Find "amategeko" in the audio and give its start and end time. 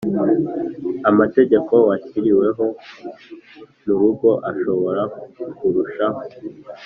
1.09-1.73